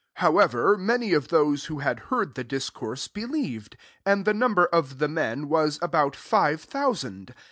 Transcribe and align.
4 0.19 0.31
(iltmr^ 0.31 0.41
ever, 0.43 0.77
many 0.79 1.13
of 1.13 1.27
those 1.27 1.65
who 1.65 1.75
ISaA 1.79 1.99
heard 2.09 2.33
the 2.33 2.43
discourse^ 2.43 3.07
believei 3.07 3.69
t 3.69 3.77
and 4.03 4.25
the 4.25 4.33
number 4.33 4.65
of 4.65 4.97
the 4.97 5.07
men 5.07 5.45
ynm 5.47 5.79
about 5.83 6.15
five 6.15 6.59
thousand). 6.59 7.35